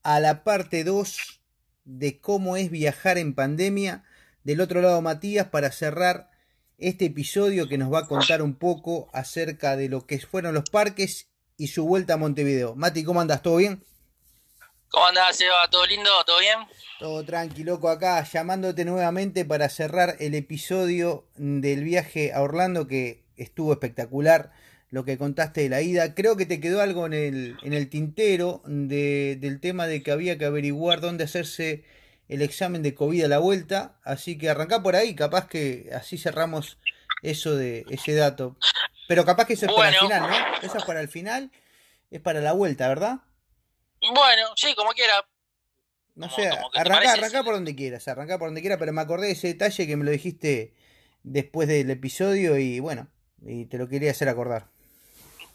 [0.03, 1.41] A la parte 2
[1.85, 4.03] de cómo es viajar en pandemia.
[4.43, 6.31] Del otro lado Matías para cerrar
[6.79, 10.69] este episodio que nos va a contar un poco acerca de lo que fueron los
[10.69, 12.75] parques y su vuelta a Montevideo.
[12.75, 13.43] Mati, ¿cómo andas?
[13.43, 13.85] ¿Todo bien?
[14.89, 15.69] ¿Cómo andás, Seba?
[15.71, 16.11] ¿Todo lindo?
[16.27, 16.59] ¿Todo bien?
[16.99, 23.23] Todo tranquilo, loco, acá llamándote nuevamente para cerrar el episodio del viaje a Orlando que
[23.37, 24.53] estuvo espectacular
[24.91, 26.15] lo que contaste de la ida.
[26.15, 30.11] Creo que te quedó algo en el, en el tintero de, del tema de que
[30.11, 31.85] había que averiguar dónde hacerse
[32.29, 33.99] el examen de COVID a la vuelta.
[34.05, 36.79] Así que arrancá por ahí, capaz que así cerramos
[37.23, 38.57] eso de ese dato.
[39.07, 40.67] Pero capaz que eso es para el final, ¿no?
[40.67, 41.51] Eso es para el final,
[42.11, 43.21] es para la vuelta, ¿verdad?
[44.01, 45.25] Bueno, sí, como quiera.
[46.17, 49.33] No sé, arrancá, arrancá por donde quieras, arrancá por donde quieras, pero me acordé de
[49.33, 50.75] ese detalle que me lo dijiste
[51.23, 53.09] después del episodio y bueno,
[53.43, 54.69] y te lo quería hacer acordar.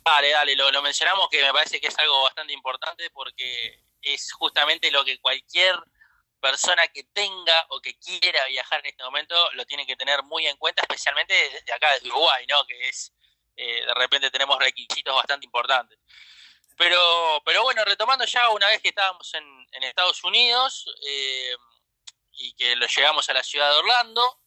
[0.05, 4.91] Dale, dale, lo, mencionamos que me parece que es algo bastante importante porque es justamente
[4.91, 5.75] lo que cualquier
[6.39, 10.45] persona que tenga o que quiera viajar en este momento lo tiene que tener muy
[10.45, 12.63] en cuenta, especialmente desde acá, desde Uruguay, ¿no?
[12.67, 13.13] Que es,
[13.55, 15.97] eh, de repente tenemos requisitos bastante importantes.
[16.77, 21.55] Pero, pero bueno, retomando ya una vez que estábamos en, Estados Unidos eh,
[22.33, 24.39] y que lo llegamos a la ciudad de Orlando,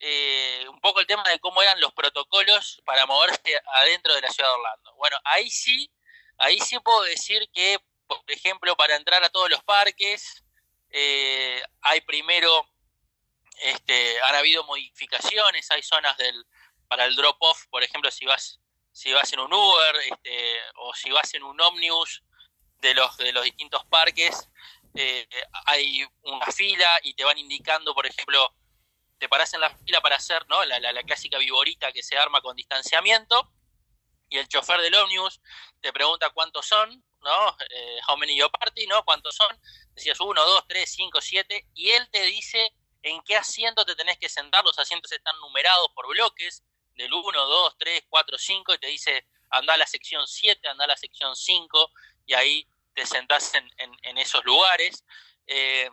[0.00, 4.30] eh, un poco el tema de cómo eran los protocolos para moverse adentro de la
[4.30, 4.94] ciudad de Orlando.
[4.96, 5.90] Bueno, ahí sí,
[6.38, 10.44] ahí sí puedo decir que, por ejemplo, para entrar a todos los parques,
[10.90, 12.66] eh, hay primero,
[13.60, 16.46] este, han habido modificaciones, hay zonas del,
[16.88, 18.60] para el drop-off, por ejemplo, si vas,
[18.92, 22.22] si vas en un Uber este, o si vas en un ómnibus
[22.80, 24.48] de los, de los distintos parques,
[24.94, 25.28] eh,
[25.66, 28.54] hay una fila y te van indicando, por ejemplo,
[29.18, 30.64] te parás en la fila para hacer ¿no?
[30.64, 33.52] la, la, clásica viborita que se arma con distanciamiento
[34.28, 35.40] y el chofer del ómnibus
[35.80, 37.56] te pregunta cuántos son, ¿no?
[37.70, 39.04] Eh, how many your party, ¿no?
[39.04, 39.48] ¿Cuántos son?
[39.94, 44.18] Decías uno, dos, tres, cinco, siete, y él te dice en qué asiento te tenés
[44.18, 46.62] que sentar, los asientos están numerados por bloques,
[46.98, 50.84] del 1, 2, 3, 4, 5, y te dice anda a la sección 7, anda
[50.84, 51.92] a la sección 5,
[52.26, 55.04] y ahí te sentás en, en, en esos lugares.
[55.50, 55.88] Eh,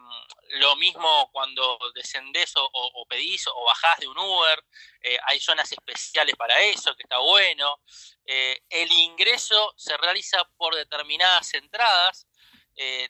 [0.59, 4.61] lo mismo cuando descendés o, pedís o bajás de un Uber,
[5.01, 7.79] eh, hay zonas especiales para eso, que está bueno.
[8.25, 12.27] Eh, el ingreso se realiza por determinadas entradas,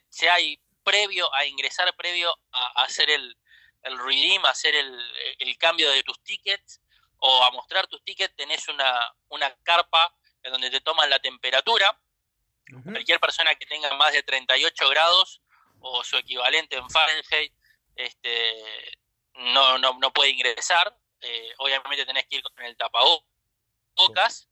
[0.08, 3.36] si hay previo a ingresar, previo a, hacer el,
[3.82, 6.80] el, redeem, a hacer el, cambio de tus tickets
[7.18, 10.14] o a mostrar tus tickets, tenés una, una carpa
[10.44, 12.00] en donde te toman la temperatura.
[12.84, 15.40] Cualquier persona que tenga más de 38 grados
[15.80, 17.52] o su equivalente en Fahrenheit
[17.94, 18.62] este,
[19.34, 20.96] no, no, no puede ingresar.
[21.20, 24.48] Eh, obviamente tenés que ir con el tapabocas.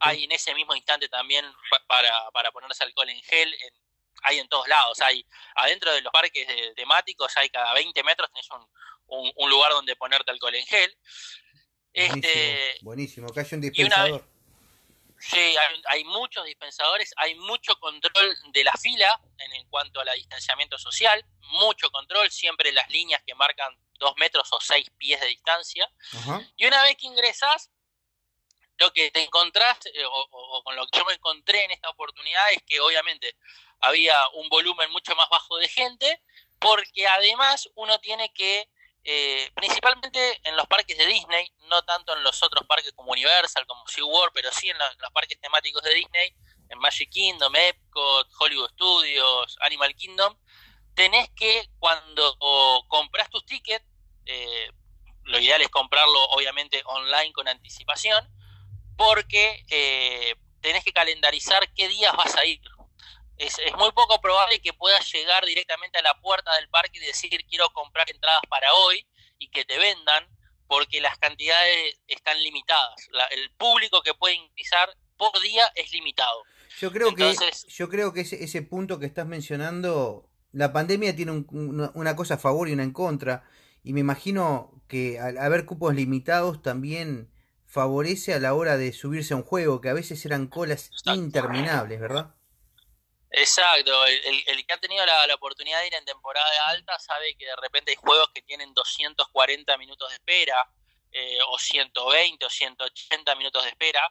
[0.00, 1.44] Hay en ese mismo instante también
[1.86, 3.54] para, para ponerse alcohol en gel.
[4.22, 5.00] hay en todos lados.
[5.00, 5.24] Hay
[5.54, 10.30] adentro de los parques temáticos, hay cada 20 metros tenés un, un, lugar donde ponerte
[10.30, 10.96] alcohol en gel.
[11.94, 13.28] Buenísimo, este, buenísimo.
[13.28, 14.37] que hay un dispensador.
[15.20, 15.54] Sí,
[15.86, 21.24] hay, muchos dispensadores, hay mucho control de la fila en, cuanto a la distanciamiento social,
[21.40, 25.90] mucho control, siempre las líneas que marcan dos metros o seis pies de distancia.
[26.56, 27.70] Y una vez que ingresas,
[28.78, 32.52] lo que te encontrás, eh, o, con lo que yo me encontré en esta oportunidad,
[32.52, 33.34] es que obviamente
[33.80, 36.22] había un volumen mucho más bajo de gente,
[36.60, 38.68] porque además uno tiene que
[39.10, 43.64] eh, principalmente en los parques de Disney, no tanto en los otros parques como Universal,
[43.66, 46.36] como SeaWorld, pero sí en, los parques temáticos de Disney,
[46.68, 50.36] en Magic Kingdom, Epcot, Hollywood Studios, Animal Kingdom,
[50.94, 52.36] tenés que cuando
[52.88, 53.86] compras tus tickets,
[54.26, 54.70] eh,
[55.22, 58.28] lo ideal es comprarlo obviamente online con anticipación,
[58.98, 62.60] porque eh, tenés que calendarizar qué días vas a ir.
[63.38, 67.44] Es, muy poco probable que puedas llegar directamente a la puerta del parque y decir
[67.48, 69.06] quiero comprar entradas para hoy
[69.38, 70.26] y que te vendan
[70.66, 73.08] porque las cantidades están limitadas.
[73.30, 76.42] el público que puede ingresar por día es limitado.
[76.78, 77.34] Yo creo que
[77.68, 82.38] yo creo que ese, ese punto que estás mencionando, la pandemia tiene una cosa a
[82.38, 83.48] favor y una en contra
[83.82, 87.30] y me imagino que al haber cupos limitados también
[87.64, 92.00] favorece a la hora de subirse a un juego, que a veces eran colas interminables,
[92.00, 92.34] ¿verdad?
[93.30, 97.56] Exacto, el, que ha tenido la, oportunidad de ir en temporada alta sabe que de
[97.56, 100.66] repente hay juegos que tienen 240 minutos de espera,
[101.12, 104.02] eh, o 120 o 180 minutos de espera,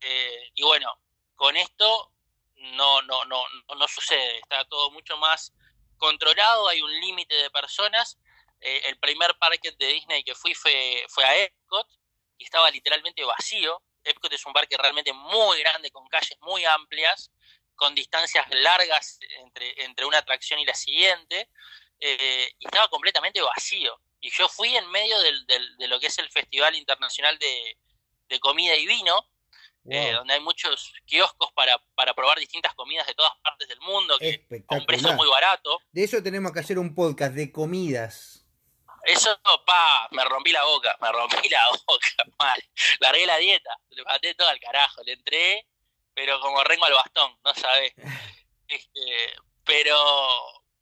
[0.00, 0.92] eh, y bueno,
[1.34, 2.12] con esto
[2.56, 3.44] no, no, no,
[3.74, 5.52] no sucede, está todo mucho más
[5.96, 8.18] controlado, hay un límite de personas.
[8.60, 11.86] Eh, el primer parque de Disney que fui fue, fue a Epcot
[12.38, 13.82] y estaba literalmente vacío.
[14.04, 17.30] Epcot es un parque realmente muy grande, con calles muy amplias,
[17.78, 21.48] con distancias largas entre, entre una atracción y la siguiente,
[22.00, 23.98] eh, y estaba completamente vacío.
[24.20, 28.74] Y yo fui en medio del, de lo que es el Festival Internacional de, Comida
[28.76, 29.26] y Vino,
[29.90, 34.18] eh, donde hay muchos kioscos para, para probar distintas comidas de todas partes del mundo,
[34.18, 35.80] que a un precio muy barato.
[35.92, 38.44] De eso tenemos que hacer un podcast de comidas.
[39.04, 42.62] Eso, pa, me rompí la boca, me rompí la boca, mal.
[43.00, 45.66] Largué la dieta, le maté todo al carajo, le entré,
[46.18, 47.94] pero como rengo al bastón, no sabes.
[48.70, 49.34] Este,
[49.64, 49.96] pero,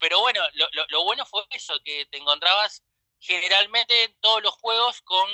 [0.01, 2.83] pero bueno, lo, lo, bueno fue eso, que te encontrabas
[3.21, 5.29] generalmente en todos los juegos con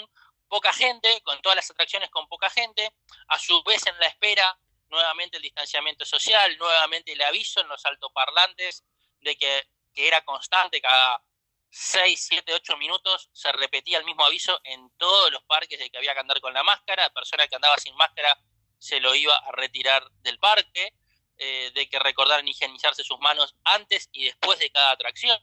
[0.49, 2.95] poca gente, con todas las atracciones con poca gente,
[3.29, 4.59] a su vez en la espera,
[4.91, 8.85] nuevamente el distanciamiento social, nuevamente el aviso en los altoparlantes
[9.21, 11.23] de que, que era constante cada
[11.71, 15.97] 6, 7, 8 minutos se repetía el mismo aviso en todos los parques de que
[15.97, 18.39] había que andar con la máscara, persona que andaba sin máscara
[18.83, 20.93] se lo iba a retirar del parque,
[21.39, 25.39] eh, de que recordaran higienizarse sus manos antes y después de cada atracción,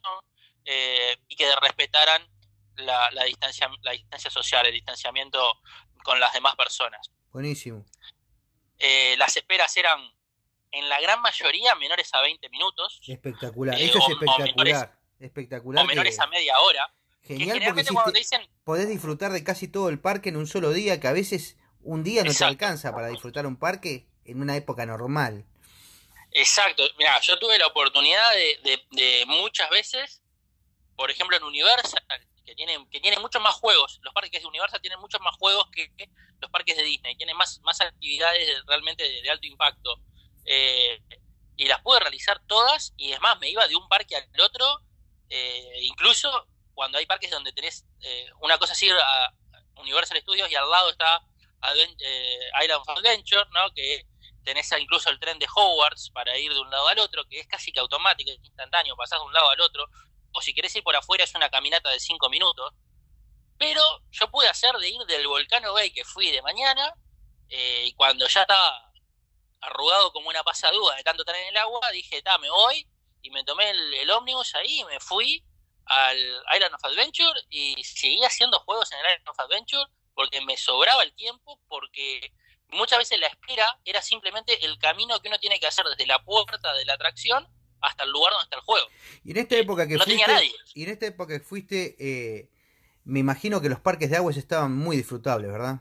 [0.65, 2.27] eh, y que respetaran
[2.75, 5.61] la, distancia, la distancia social, el distanciamiento
[6.03, 7.09] con las demás personas.
[7.31, 7.85] Buenísimo.
[8.77, 10.01] Eh, las esperas eran
[10.71, 12.99] en la gran mayoría menores a 20 minutos.
[13.07, 15.85] Espectacular, eso es espectacular espectacular.
[15.85, 16.93] O menores a media hora.
[17.21, 17.85] Genial porque
[18.63, 22.03] podés disfrutar de casi todo el parque en un solo día, que a veces un
[22.03, 25.45] día no te alcanza para disfrutar un parque en una época normal.
[26.31, 30.21] Exacto, mira, yo tuve la oportunidad de, muchas veces,
[30.95, 32.03] por ejemplo en Universal,
[32.45, 35.67] que tiene, que tiene muchos más juegos, los parques de Universal tienen muchos más juegos
[35.71, 35.91] que,
[36.39, 39.99] los parques de Disney, tienen más, más actividades realmente de, alto impacto.
[40.45, 41.01] Eh,
[41.57, 44.81] y las pude realizar todas, y es más, me iba de un parque al otro
[45.29, 49.33] eh, incluso cuando hay parques donde tenés eh, una cosa así, a
[49.81, 51.21] Universal Studios y al lado está
[51.63, 53.71] Island of Adventure, ¿no?
[53.73, 54.05] que
[54.43, 57.47] tenés incluso el tren de Hogwarts para ir de un lado al otro, que es
[57.47, 59.85] casi que automático, es instantáneo, pasás de un lado al otro,
[60.33, 62.73] o si querés ir por afuera es una caminata de 5 minutos.
[63.57, 66.93] Pero yo pude hacer de ir del Volcano Bay que fui de mañana,
[67.49, 68.91] y cuando ya estaba
[69.61, 72.87] arrugado como una pasadúa de tanto estar en el agua, dije, me voy,
[73.21, 75.43] y me tomé el, ómnibus ahí y me fui
[75.85, 76.17] al
[76.53, 79.85] Island of Adventure y seguí haciendo juegos en el Island of Adventure
[80.19, 82.33] porque me sobraba el tiempo, porque
[82.67, 86.21] muchas veces la espera era simplemente el camino que uno tiene que hacer desde la
[86.25, 87.47] puerta de la atracción
[87.79, 88.85] hasta el lugar donde está el juego.
[89.23, 92.49] Y en esta época que fuiste, Y en esta época que fuiste, eh,
[93.05, 95.79] me imagino que los parques de aguas estaban muy disfrutables, ¿verdad?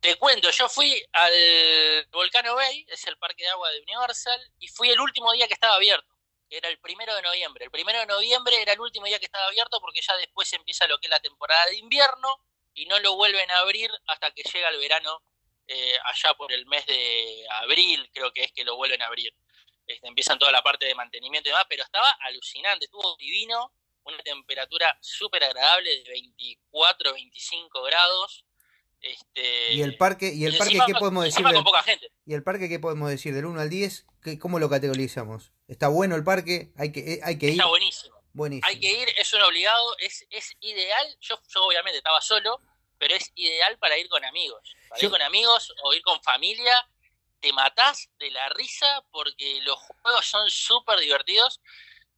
[0.00, 4.68] Te cuento, yo fui al Volcano Bay, es el parque de agua de Universal, y
[4.68, 6.16] fui el último día que estaba abierto.
[6.48, 7.66] Era el primero de noviembre.
[7.66, 10.86] El primero de noviembre era el último día que estaba abierto porque ya después empieza
[10.86, 12.40] lo que es la temporada de invierno
[12.74, 15.22] y no lo vuelven a abrir hasta que llega el verano,
[15.66, 19.34] eh, allá por el mes de abril, creo que es que lo vuelven a abrir.
[19.86, 23.72] Este, empiezan toda la parte de mantenimiento y demás, pero estaba alucinante, estuvo divino,
[24.04, 28.44] una temperatura súper agradable de 24, 25 grados
[29.00, 31.44] este, y el parque, y el parque ¿qué podemos decir?
[31.44, 31.64] Del,
[32.26, 33.34] Y el parque, ¿qué podemos decir?
[33.34, 34.06] Del 1 al 10,
[34.38, 35.52] ¿cómo lo categorizamos?
[35.68, 36.72] ¿Está bueno el parque?
[36.76, 37.52] ¿Hay que, eh, hay que ir?
[37.52, 38.19] Está buenísimo.
[38.64, 41.16] Hay que ir, es un obligado, es, es ideal.
[41.20, 42.60] Yo, yo obviamente estaba solo,
[42.98, 44.74] pero es ideal para ir con amigos.
[44.88, 46.88] Para ir con amigos o ir con familia,
[47.40, 51.60] te matás de la risa porque los juegos son súper divertidos.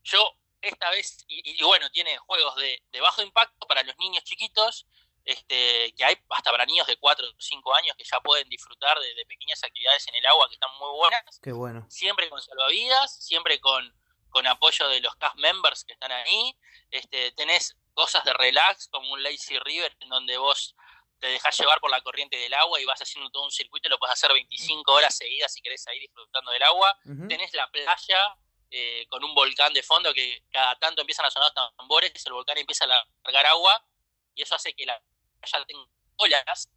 [0.03, 4.23] Yo esta vez, y, y, bueno, tiene juegos de, de bajo impacto para los niños
[4.23, 4.87] chiquitos,
[5.25, 8.99] este, que hay hasta para niños de 4 o 5 años que ya pueden disfrutar
[8.99, 11.41] de, pequeñas actividades en el agua que están muy buenas.
[11.41, 11.87] Qué bueno.
[11.89, 13.95] Siempre con salvavidas, siempre con,
[14.33, 16.57] con apoyo de los cast members que están ahí.
[16.91, 20.75] Este, tenés cosas de relax como un lazy river en donde vos
[21.21, 23.99] te dejas llevar por la corriente del agua y vas haciendo todo un circuito, lo
[23.99, 26.99] puedes hacer 25 horas seguidas si querés ahí disfrutando del agua.
[27.29, 28.37] Tenés la playa
[28.71, 32.59] eh, con un volcán de fondo que cada tanto empiezan a sonar tambores, el volcán
[32.59, 33.87] empieza a largar agua
[34.35, 35.01] y eso hace que la
[35.41, 35.87] playa tenga
[36.17, 36.69] olas,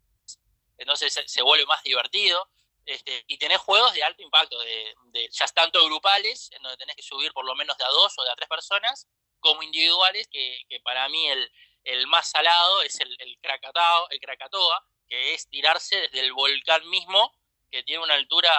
[0.77, 2.49] entonces se, vuelve más divertido.
[2.85, 7.01] Este, y tenés juegos de alto impacto, de, ya tanto grupales, en donde tenés que
[7.01, 9.07] subir por lo menos de a dos o de a tres personas,
[9.39, 11.51] como individuales, que, que para mí el,
[11.83, 16.87] el más salado es el, el, Krakatao, el Krakatoa, que es tirarse desde el volcán
[16.89, 17.33] mismo,
[17.71, 18.51] que tiene una altura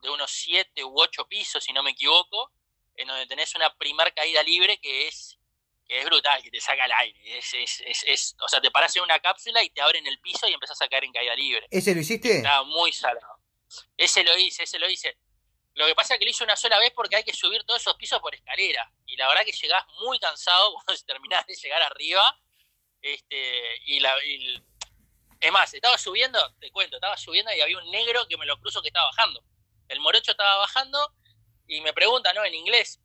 [0.00, 2.52] de unos 7 u 8 pisos, si no me equivoco,
[2.96, 5.38] en donde tenés una primer caída libre que es,
[5.86, 7.38] que es brutal, que te saca el aire.
[7.38, 10.48] Es, es, es, o sea, te paras en una cápsula y te abren el piso
[10.48, 11.66] y empezás a caer en caída libre.
[11.70, 12.38] ¿Ese lo hiciste?
[12.38, 13.37] Está muy salado.
[13.96, 15.18] Ese lo hice, ese lo hice.
[15.74, 17.80] Lo que pasa es que lo hice una sola vez porque hay que subir todos
[17.80, 18.92] esos pisos por escalera.
[19.06, 22.38] Y la verdad que llegás muy cansado cuando terminás de llegar arriba
[23.00, 24.12] este, y, la,
[25.40, 28.58] es más, estaba subiendo, te cuento, estaba subiendo y había un negro que me lo
[28.58, 29.44] cruzo que estaba bajando.
[29.88, 31.14] El morocho estaba bajando
[31.66, 32.44] y me pregunta, ¿no?
[32.44, 33.00] En inglés,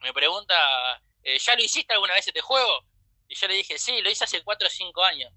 [0.00, 2.84] me pregunta, eh, ¿ya lo hiciste alguna vez este juego?
[3.28, 5.32] Y yo le dije, sí, lo hice hace 4 o 5 años.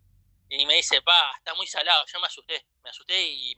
[0.50, 2.04] Y me dice, pa, está muy salado.
[2.12, 3.56] Yo me asusté, me asusté y,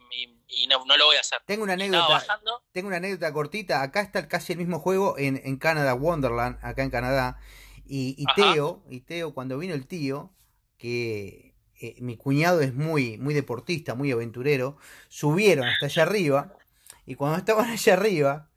[0.67, 1.41] no, lo voy a hacer.
[1.45, 2.41] Tengo una anécdota.
[2.73, 3.81] Tengo una anécdota cortita.
[3.81, 7.39] Acá está casi el mismo juego en, en Canadá, Wonderland, acá en Canadá.
[7.85, 10.33] Y, Teo, y Teo, cuando vino el tío,
[10.77, 14.77] que eh, mi cuñado es muy, muy deportista, muy aventurero,
[15.09, 16.53] subieron hasta allá arriba.
[17.05, 18.49] Y cuando estaban allá arriba,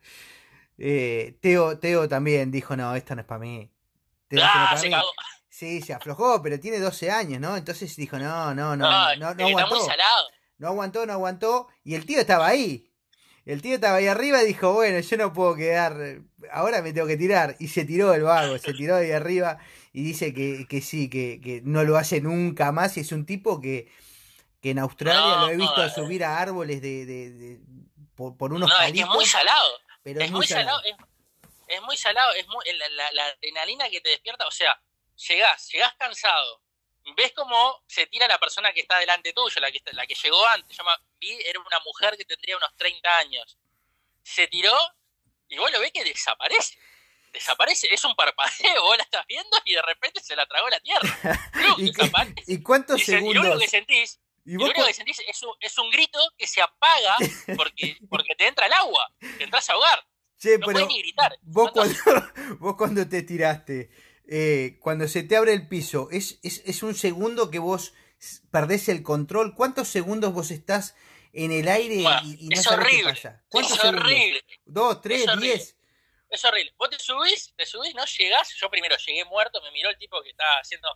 [0.79, 3.71] eh, Teo, Teo también dijo, no, esta no es para mí.
[4.41, 4.77] ah,
[5.55, 7.57] Sí, se aflojó, pero tiene 12 años, ¿no?
[7.57, 9.87] Entonces dijo, no, no, no, no, no, no aguantó.
[10.59, 11.69] No aguantó, no aguantó.
[11.85, 12.91] Y el tío estaba ahí.
[13.45, 15.95] El tío estaba ahí arriba y dijo, bueno, yo no puedo quedar,
[16.51, 17.55] ahora me tengo que tirar.
[17.61, 19.59] Y se tiró el vago, se tiró ahí arriba
[19.93, 22.97] y dice que, que sí, que, que, no lo hace nunca más.
[22.97, 23.89] Y es un tipo que,
[24.61, 27.61] que en Australia lo he visto a subir a árboles de, de,
[28.17, 29.71] por, por, unos No, es muy salado.
[30.03, 30.83] Pero es, muy salado.
[31.69, 34.77] Es, muy salado, es muy, la, la, adrenalina que te despierta, o sea,
[35.17, 36.63] llegás, llegás cansado,
[37.17, 40.47] ves cómo se tira la persona que está delante tuyo, la que, la que llegó
[40.49, 40.77] antes.
[40.77, 43.59] Llama, vi, era una mujer que tendría unos 30 años.
[44.23, 44.75] Se tiró
[45.49, 46.79] y vos lo ves que desaparece.
[47.33, 50.81] Desaparece, es un parpadeo, vos la estás viendo y de repente se la tragó la
[50.81, 51.09] tierra.
[51.79, 51.91] ¿Y,
[52.47, 53.31] ¿Y, cuántos segundos?
[53.31, 56.19] Y lo único que sentís, ¿Y lo único que sentís es un, es un grito
[56.39, 57.17] que se apaga
[57.57, 60.07] porque, porque te entra el agua, te entras a ahogar.
[60.59, 61.37] no puedes ni gritar.
[61.43, 61.95] Vos cuando,
[62.61, 63.91] vos cuando te tiraste,
[64.27, 67.93] eh, cuando se te abre el piso, ¿es, es, un segundo que vos
[68.51, 69.55] perdés el control?
[69.55, 70.95] ¿Cuántos segundos vos estás
[71.33, 73.45] en el aire y, no sabés qué pasa?
[73.51, 74.45] ¿Cuántos es horrible.
[74.65, 75.77] ¿Dos, tres, diez?
[76.31, 76.73] Es horrible.
[76.79, 78.55] Vos te subís, te subís, no llegás.
[78.57, 80.89] Yo primero llegué muerto, me miró el tipo que estaba haciendo.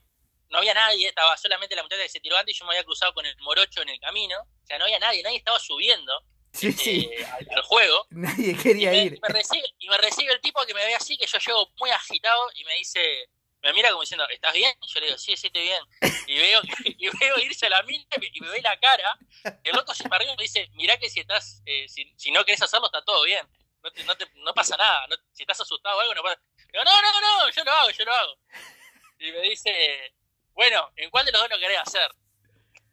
[0.51, 2.85] No había nadie, estaba solamente la muchacha que se tiró antes y yo me había
[2.85, 4.37] cruzado con el morocho en el camino.
[4.41, 6.13] O sea, no había nadie, nadie estaba subiendo.
[6.53, 8.07] Este, al, juego.
[8.11, 9.15] Nadie quería ir.
[9.15, 11.71] Y me, recibe, y me, recibe, el tipo que me ve así, que yo llego
[11.79, 13.29] muy agitado y me dice,
[13.63, 14.73] me mira como diciendo, ¿estás bien?
[14.81, 15.83] Y yo le digo, sí, sí, estoy bien.
[16.27, 19.19] Y veo, y veo irse a la mina y me ve la cara.
[19.65, 22.31] El loco se me arriba y me dice, mirá que si estás, eh, si, si,
[22.31, 23.47] no querés hacerlo, está todo bien.
[23.83, 25.07] No, te, no, te, no pasa nada.
[25.33, 26.41] si estás asustado o algo, no pasa.
[26.73, 28.39] Digo, no, no, no, yo lo hago, yo lo hago.
[29.19, 30.15] Y me dice,
[30.53, 32.11] bueno, ¿en cuál de los dos lo querés hacer?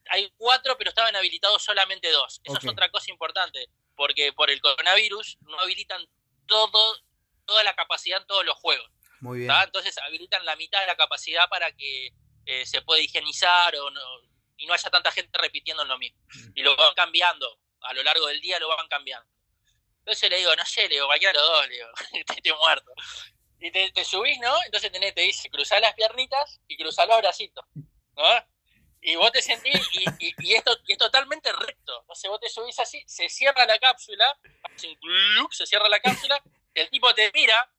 [0.10, 2.42] Hay cuatro, pero estaban habilitados solamente dos.
[2.44, 6.06] Eso es otra cosa importante, porque por el coronavirus no habilitan
[6.46, 6.98] todo,
[7.46, 8.90] toda la capacidad en todos los juegos.
[9.22, 9.52] Muy bien.
[9.64, 12.12] Entonces habilitan la mitad de la capacidad para que
[12.46, 14.02] eh, se pueda higienizar o no,
[14.58, 16.20] y no haya tanta gente repitiendo lo mismo.
[16.34, 16.52] Mm.
[16.56, 19.30] Y lo van cambiando, a lo largo del día lo van cambiando.
[20.00, 21.88] Entonces le digo, no sé, le digo, cualquiera los dos, le digo,
[22.38, 22.92] estoy muerto.
[23.60, 24.54] Y te, subís, ¿no?
[24.66, 28.24] Entonces tenés, te dice, cruzar las piernitas y cruzar los bracitos, ¿no?
[29.06, 32.04] Y vos te sentís, y, y, esto es totalmente recto.
[32.08, 34.26] No sé, vos te subís así, se cierra la cápsula,
[35.52, 36.42] se cierra la cápsula,
[36.74, 37.72] el tipo te mira,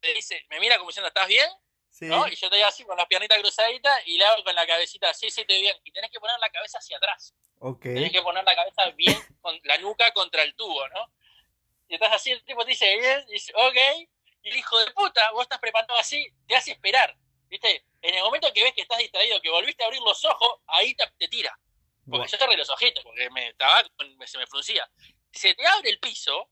[0.00, 1.48] te dice, me mira como diciendo, ¿estás bien?
[2.00, 2.26] ¿No?
[2.26, 5.30] Y yo estoy así con las piernitas cruzaditas y le hago con la cabecita, sí,
[5.30, 5.76] sí, estoy bien.
[5.84, 7.32] Y tenés que poner la cabeza hacia atrás.
[7.60, 7.94] Okay.
[7.94, 11.12] Tenés que poner la cabeza bien, con la nuca contra el tubo, ¿no?
[11.86, 14.08] Y estás así, el tipo te dice, bien, dice, ok.
[14.42, 17.16] Y el hijo de puta, vos estás preparado así, te hace esperar.
[17.52, 17.84] ¿Viste?
[18.00, 20.94] En el momento que ves que estás distraído, que volviste a abrir los ojos, ahí
[20.94, 21.54] te, tira.
[22.08, 23.84] Porque yo cerré los ojitos, porque me, estaba,
[24.24, 24.90] se me fruncía.
[25.30, 26.48] Se te abre el piso,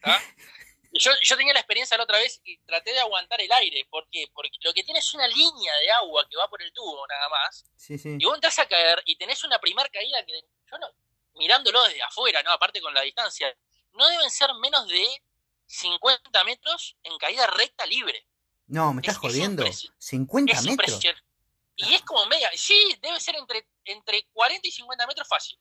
[0.92, 3.86] yo, yo tenía la experiencia la otra vez y traté de aguantar el aire.
[3.90, 4.24] ¿Por qué?
[4.32, 7.28] Porque lo que tiene es una línea de agua que va por el tubo nada
[7.28, 7.66] más.
[8.18, 10.90] Y vos entras a caer y tenés una primera caída que yo no,
[11.34, 12.52] mirándolo desde afuera, ¿no?
[12.52, 13.54] Aparte con la distancia,
[13.92, 15.22] no deben ser menos de
[15.66, 18.26] 50 metros en caída recta libre.
[18.66, 19.64] No, me estás jodiendo.
[19.98, 21.04] 50 metros.
[21.76, 22.50] Y es como media.
[22.54, 25.58] Sí, debe ser entre entre 40 y 50 metros fácil.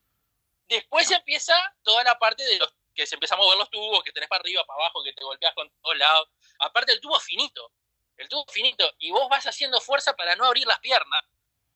[0.67, 4.11] Después empieza toda la parte de los que se empieza a mover los tubos, que
[4.11, 6.29] tenés para arriba, para abajo, que te golpeas con todos lados.
[6.59, 7.71] Aparte el tubo finito,
[8.17, 11.23] el tubo finito, y vos vas haciendo fuerza para no abrir las piernas,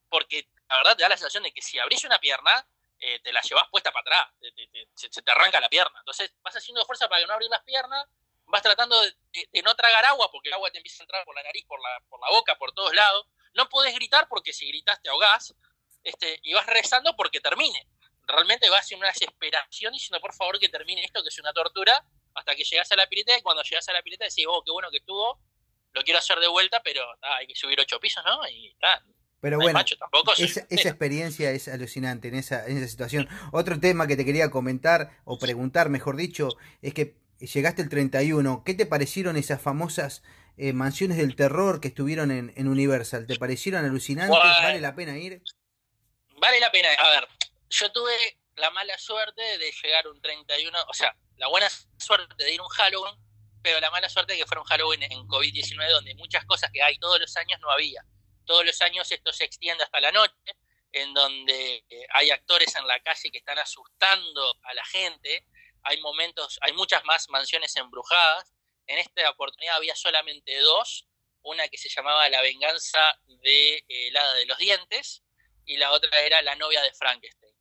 [0.10, 2.66] porque la verdad te da la sensación de que si abrís una pierna,
[3.00, 4.36] eh, te la llevas puesta para atrás,
[4.96, 6.00] se, te arranca la pierna.
[6.00, 8.06] Entonces vas haciendo fuerza para no abrir las piernas,
[8.50, 11.44] vas tratando de, no tragar agua, porque el agua te empieza a entrar por la
[11.44, 13.28] nariz, por la, por la boca, por todos lados.
[13.54, 15.56] No podés gritar porque si gritas te ahogás,
[16.04, 17.88] este, y vas rezando porque termine.
[18.28, 22.04] Realmente vas en una desesperación diciendo por favor que termine esto, que es una tortura,
[22.36, 24.72] hasta que llegas a la pileta y cuando llegas a la pileta decís, oh, qué
[24.72, 25.40] bueno que estuvo,
[25.94, 28.48] lo quiero hacer de vuelta, pero hay que subir ocho pisos, ¿no?
[28.48, 29.04] Y está.
[29.42, 29.80] Pero bueno,
[30.38, 33.30] esa, experiencia es alucinante en esa, en esa situación.
[33.54, 36.50] Otro tema que te quería comentar, o preguntar, mejor dicho,
[36.82, 37.16] es que
[37.48, 38.64] llegaste el 31.
[38.66, 40.24] ¿Qué te parecieron esas famosas
[40.58, 43.28] eh, mansiones del terror que estuvieron en, en Universal?
[43.28, 44.38] ¿Te parecieron alucinantes?
[44.38, 45.42] ¿Vale la pena ir?
[46.38, 46.90] Vale la pena.
[46.98, 47.28] A ver,
[47.70, 48.14] yo tuve
[48.56, 51.68] la mala suerte de llegar un 31, o sea, la buena
[51.98, 53.16] suerte de ir un Halloween
[53.62, 56.82] pero la mala suerte es que fuera un Halloween en COVID-19 donde muchas cosas que
[56.82, 58.04] hay todos los años no había.
[58.46, 60.34] Todos los años esto se extiende hasta la noche,
[60.92, 65.46] en donde eh, hay actores en la calle que están asustando a la gente,
[65.90, 68.54] hay momentos, hay muchas más mansiones embrujadas.
[68.86, 71.08] En esta oportunidad había solamente dos,
[71.42, 75.24] una que se llamaba La venganza de eh, la de los dientes
[75.66, 77.56] y la otra era La novia de Frankenstein.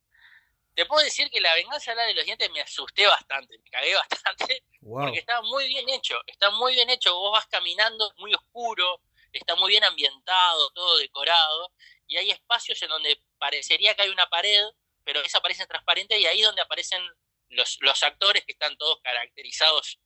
[0.75, 4.63] Te puedo decir que la venganza de los dientes me asusté bastante, me cagué bastante,
[4.79, 9.01] porque está muy bien hecho, está muy bien hecho, vos vas caminando muy oscuro,
[9.33, 11.71] está muy bien ambientado, todo decorado,
[12.05, 14.63] y hay espacios en donde parecería que hay una pared,
[15.03, 17.01] pero esa parece transparente y ahí es donde aparecen
[17.49, 19.99] los, los actores que están todos caracterizados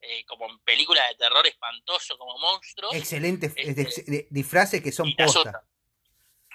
[0.00, 2.94] eh, como en películas de terror espantoso, como monstruos.
[2.94, 5.64] Excelentes este, disfraces que son posta.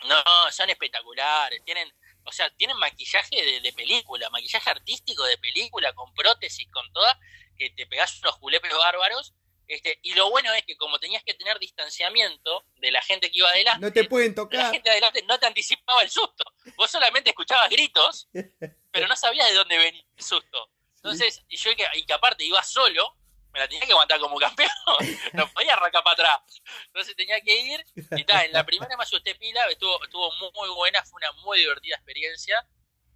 [0.04, 1.92] No, son espectaculares, tienen
[2.26, 7.20] o sea, tienen maquillaje de, película, maquillaje artístico de película, con prótesis, con toda,
[7.58, 9.34] que te pegás unos julepes bárbaros.
[9.68, 13.40] Este, y lo bueno es que como tenías que tener distanciamiento de la gente que
[13.40, 14.66] iba adelante, no te pueden tocar.
[14.66, 16.44] La gente adelante no te anticipaba el susto.
[16.78, 18.28] Vos solamente escuchabas gritos,
[18.96, 20.72] pero no sabías de dónde venía el susto.
[20.96, 23.14] Entonces, y yo y que aparte iba solo,
[23.52, 24.72] me la tenía que aguantar como campeón,
[25.34, 26.62] no podía arrancar para atrás.
[26.86, 30.70] Entonces tenía que ir, y tal, en la primera me asusté pila, estuvo, estuvo muy,
[30.70, 32.66] buena, fue una muy divertida experiencia.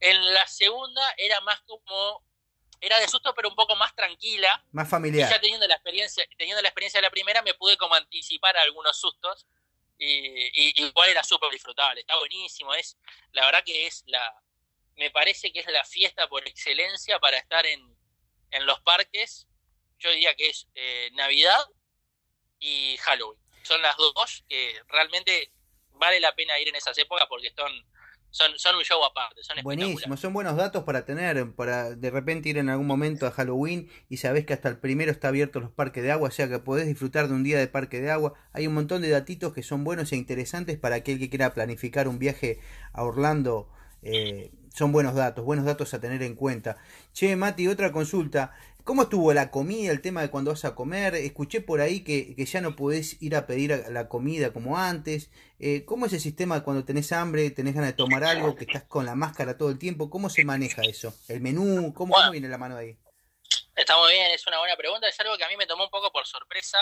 [0.01, 2.25] En la segunda era más como,
[2.81, 4.61] era de susto, pero un poco más tranquila.
[4.73, 5.29] Más familiar.
[5.29, 8.57] Y ya teniendo la experiencia, teniendo la experiencia de la primera, me pude como anticipar
[8.57, 9.47] algunos sustos.
[9.97, 12.97] Y, igual era súper disfrutable, está buenísimo, es,
[13.33, 14.33] la verdad que es la,
[14.99, 17.81] me parece que es la fiesta por excelencia para estar en,
[18.51, 19.49] en los parques
[19.99, 21.59] yo diría que es eh, Navidad
[22.59, 23.39] y Halloween.
[23.63, 25.51] Son las dos que realmente
[25.91, 27.71] vale la pena ir en esas épocas porque son,
[28.29, 29.43] son, son un show aparte.
[29.43, 33.31] Son Buenísimo, son buenos datos para tener, para de repente ir en algún momento a
[33.31, 36.47] Halloween y sabés que hasta el primero está abierto los parques de agua, o sea
[36.47, 38.33] que podés disfrutar de un día de parque de agua.
[38.53, 42.07] Hay un montón de datitos que son buenos e interesantes para aquel que quiera planificar
[42.07, 42.59] un viaje
[42.93, 43.69] a Orlando.
[44.01, 46.77] Eh, son buenos datos, buenos datos a tener en cuenta.
[47.13, 48.55] Che, Mati, otra consulta.
[48.83, 51.13] ¿Cómo estuvo la comida, el tema de cuando vas a comer?
[51.13, 55.29] Escuché por ahí que, ya no podés ir a pedir la comida como antes.
[55.59, 58.83] Eh, ¿Cómo es el sistema cuando tenés hambre, tenés ganas de tomar algo, que estás
[58.85, 60.09] con la máscara todo el tiempo?
[60.09, 61.13] ¿Cómo se maneja eso?
[61.27, 61.93] ¿El menú?
[61.93, 62.97] ¿Cómo, viene la mano ahí?
[63.75, 65.07] Está muy bien, es una buena pregunta.
[65.07, 66.79] Es algo que a mí me tomó un poco por sorpresa,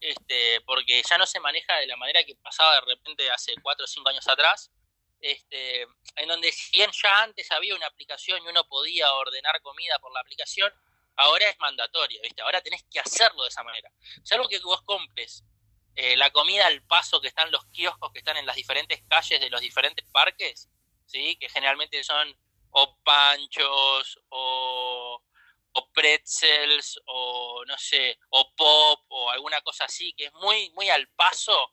[0.00, 3.84] este, porque ya no se maneja de la manera que pasaba de repente hace 4
[3.84, 4.70] o 5 años atrás.
[5.22, 5.82] Este,
[6.16, 10.12] en donde si bien ya antes había una aplicación y uno podía ordenar comida por
[10.12, 10.72] la aplicación,
[11.16, 12.20] ahora es mandatorio.
[12.42, 13.88] Ahora tenés que hacerlo de esa manera.
[14.24, 15.44] Salvo que vos compres
[15.94, 19.40] eh, la comida al paso que están los kioscos que están en las diferentes calles
[19.40, 20.68] de los diferentes parques,
[21.06, 21.36] ¿sí?
[21.36, 22.36] Que generalmente son
[22.70, 25.22] o panchos o,
[25.72, 30.88] o pretzels o no sé, o pop o alguna cosa así, que es muy, muy
[30.90, 31.72] al paso.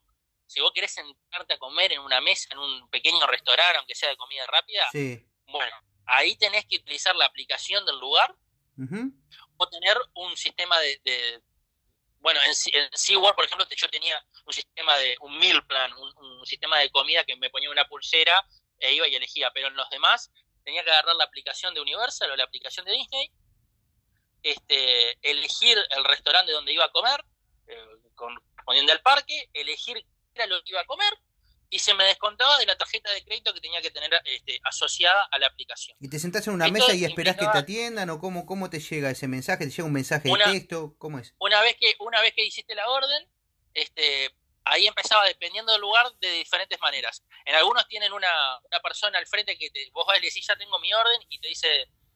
[0.49, 4.09] Si vos querés sentarte a comer en una mesa, en un pequeño restaurante, aunque sea
[4.09, 4.89] de comida rápida,
[5.45, 5.75] bueno,
[6.07, 8.35] ahí tenés que utilizar la aplicación del lugar
[9.57, 11.39] o tener un sistema de,
[12.19, 16.45] bueno, en, en SeaWorld, por ejemplo, yo tenía un sistema de, un meal plan, un,
[16.47, 18.43] sistema de comida que me ponía una pulsera
[18.79, 20.31] e iba y elegía, pero en los demás
[20.63, 23.31] tenía que agarrar la aplicación de Universal o la aplicación de Disney,
[24.41, 27.23] este, elegir el restaurante donde iba a comer,
[27.67, 27.85] eh,
[28.15, 28.35] con,
[28.65, 30.03] poniendo el parque, elegir
[30.43, 31.13] era lo que iba a comer,
[31.69, 35.28] y se me descontaba de la tarjeta de crédito que tenía que tener este, asociada
[35.32, 35.95] a la aplicación.
[35.99, 38.80] ¿Y te sentás en una mesa y esperás que te atiendan o cómo, cómo te
[38.80, 39.65] llega ese mensaje?
[39.65, 40.95] ¿Te llega un mensaje de texto?
[40.97, 41.36] ¿Cómo es?
[41.39, 43.28] Una vez que, una vez que hiciste la orden,
[43.73, 44.34] este,
[44.65, 47.23] ahí empezaba, dependiendo del lugar, de diferentes maneras.
[47.45, 48.30] En algunos tienen una,
[48.82, 51.39] persona al frente que te, vos vas y le decís, ya tengo mi orden, y
[51.39, 51.67] te dice,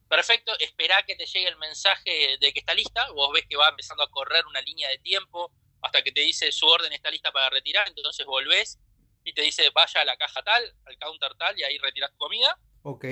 [0.10, 3.70] perfecto, espera que te llegue el mensaje de que está lista, vos ves que va
[3.70, 5.52] empezando a correr una línea de tiempo
[5.84, 8.80] hasta que te dice su orden está lista para retirar, entonces volvés
[9.24, 12.18] y te dice vaya a la caja tal, al counter tal, y ahí retiras tu
[12.18, 12.58] comida.
[12.84, 13.06] Ok.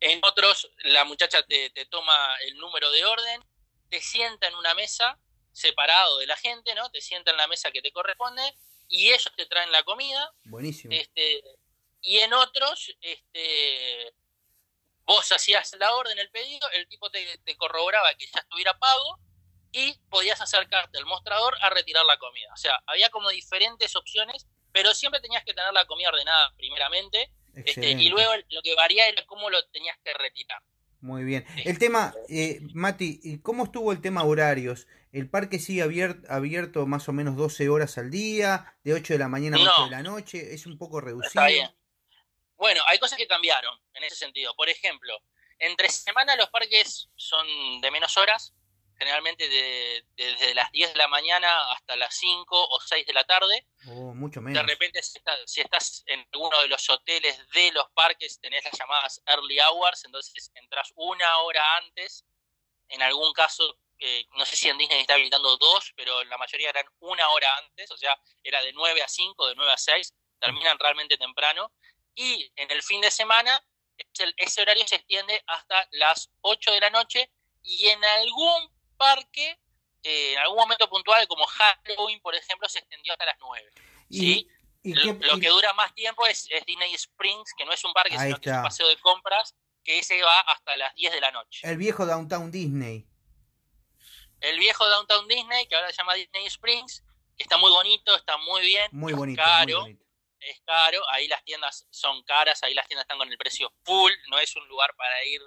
[0.00, 3.44] En otros, la muchacha te, te toma el número de orden,
[3.88, 5.18] te sienta en una mesa
[5.52, 6.90] separado de la gente, ¿no?
[6.90, 8.42] Te sienta en la mesa que te corresponde
[8.88, 10.32] y ellos te traen la comida.
[10.44, 10.94] Buenísimo.
[10.94, 11.42] Este,
[12.02, 14.14] y en otros, este,
[15.04, 19.18] vos hacías la orden, el pedido, el tipo te, te corroboraba que ya estuviera pago
[19.72, 22.48] y podías acercarte al mostrador a retirar la comida.
[22.52, 27.32] O sea, había como diferentes opciones, pero siempre tenías que tener la comida ordenada primeramente
[27.54, 30.62] este, y luego lo que varía era cómo lo tenías que retirar.
[31.00, 31.46] Muy bien.
[31.64, 34.86] El tema, eh, Mati, ¿cómo estuvo el tema horarios?
[35.12, 39.18] ¿El parque sigue abierto, abierto más o menos 12 horas al día, de 8 de
[39.18, 40.54] la mañana a 8 de la noche?
[40.54, 41.42] ¿Es un poco reducido?
[42.56, 44.54] Bueno, hay cosas que cambiaron en ese sentido.
[44.54, 45.14] Por ejemplo,
[45.58, 47.46] entre semana los parques son
[47.80, 48.54] de menos horas,
[49.00, 49.48] generalmente
[50.14, 53.66] desde las 10 de la mañana hasta las 5 o 6 de la tarde.
[53.88, 54.62] Oh, mucho menos.
[54.62, 59.22] De repente, si, estás en uno de los hoteles de los parques, tenés las llamadas
[59.24, 62.26] early hours, entonces entras una hora antes.
[62.90, 66.68] En algún caso, eh, no sé si en Disney está habilitando dos, pero la mayoría
[66.68, 70.14] eran una hora antes, o sea, era de 9 a 5, de 9 a 6,
[70.38, 71.72] terminan realmente temprano.
[72.14, 73.64] Y en el fin de semana,
[74.36, 77.30] ese horario se extiende hasta las 8 de la noche
[77.62, 79.58] y en algún parque,
[80.02, 83.70] eh, en algún momento puntual, como Halloween, por ejemplo, se extendió hasta las 9.
[84.10, 84.46] ¿sí?
[84.84, 88.50] lo, que dura más tiempo es, Disney Springs, que no es un parque, sino que
[88.50, 91.60] es un paseo de compras, que ese va hasta las 10 de la noche.
[91.68, 93.06] El viejo Downtown Disney.
[94.40, 97.02] El viejo Downtown Disney, que ahora se llama Disney Springs,
[97.36, 98.88] que está muy bonito, está muy bien.
[98.92, 99.42] Muy bonito.
[99.42, 99.98] Caro, muy
[100.40, 104.12] Es caro, ahí las tiendas son caras, ahí las tiendas están con el precio full,
[104.28, 105.40] no es un lugar para ir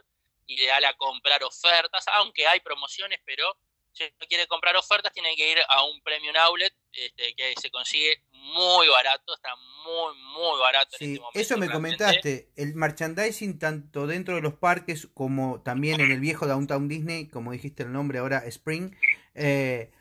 [0.47, 3.57] ideal a comprar ofertas, aunque hay promociones, pero
[3.93, 7.69] si uno quiere comprar ofertas tiene que ir a un premium outlet este, que se
[7.69, 9.49] consigue muy barato, está
[9.85, 11.39] muy, muy barato en este momento.
[11.39, 16.47] Eso me comentaste, el merchandising tanto dentro de los parques como también en el viejo
[16.47, 18.95] Downtown Disney, como dijiste el nombre ahora, Spring,
[19.35, 19.91] eh,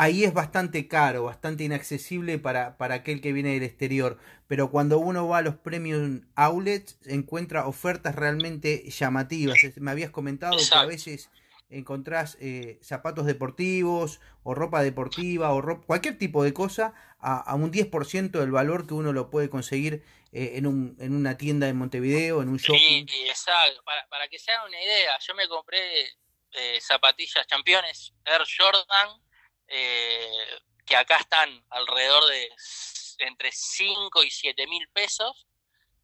[0.00, 4.18] ahí es bastante caro, bastante inaccesible para, para aquel que viene del exterior.
[4.48, 9.58] Pero cuando uno va a los premium outlets, encuentra ofertas realmente llamativas.
[9.76, 11.28] Me habías comentado que a veces
[11.68, 18.30] encontrás eh, zapatos deportivos o ropa deportiva o cualquier tipo de cosa a, un 10%
[18.30, 22.40] del valor que uno lo puede conseguir eh, en, un, en una tienda en Montevideo,
[22.40, 23.06] en un shopping.
[23.06, 23.82] Sí, exacto.
[23.84, 26.06] Para, para que se haga una idea, yo me compré
[26.52, 29.20] eh, zapatillas campeones Air Jordan
[29.70, 32.50] eh, que acá están alrededor de
[33.20, 35.46] entre 5 y 7 mil pesos,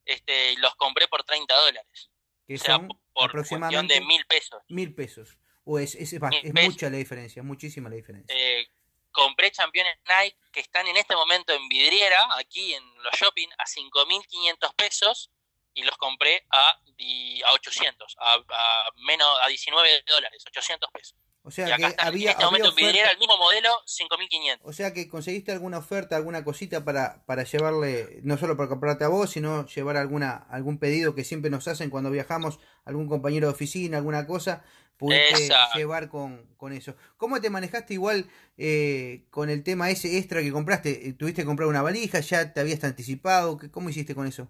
[0.04, 2.10] este, los compré por 30 dólares.
[2.46, 4.62] Que son por aproximadamente de mil pesos.
[4.68, 5.36] Mil pesos.
[5.64, 6.14] O es, es,
[6.52, 8.32] mucha la diferencia, muchísima la diferencia.
[8.36, 8.68] Eh,
[9.10, 13.64] compré championes Nike que están en este momento en vidriera, aquí en los shopping, a
[13.64, 15.32] 5.500 pesos
[15.74, 21.18] y los compré a, a 800, a, a, menos, a 19 dólares, 800 pesos.
[21.46, 24.68] O sea que había, en este el mismo modelo 5500.
[24.68, 29.04] O sea que conseguiste alguna oferta, alguna cosita para, para llevarle, no solo para comprarte
[29.04, 33.46] a vos, sino llevar alguna algún pedido que siempre nos hacen cuando viajamos, algún compañero
[33.46, 34.64] de oficina, alguna cosa,
[34.96, 36.96] pudiste llevar con, con, eso.
[37.16, 41.12] ¿Cómo te manejaste igual eh, con el tema ese extra que compraste?
[41.12, 42.18] ¿Tuviste que comprar una valija?
[42.18, 43.56] ¿Ya te habías anticipado?
[43.70, 44.48] ¿Cómo hiciste con eso?